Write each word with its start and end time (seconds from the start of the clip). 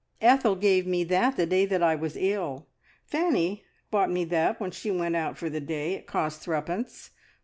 "Ethel 0.19 0.55
gave 0.55 0.87
me 0.87 1.03
that 1.03 1.37
the 1.37 1.45
day 1.45 1.63
that 1.63 1.83
I 1.83 1.93
was 1.93 2.17
ill. 2.17 2.65
Fanny 3.05 3.63
bought 3.91 4.09
me 4.09 4.23
that 4.25 4.59
when 4.59 4.71
she 4.71 4.89
went 4.89 5.15
out 5.15 5.37
for 5.37 5.47
the 5.47 5.61
day. 5.61 5.93
It 5.93 6.07
cost 6.07 6.41
threepence. 6.41 7.11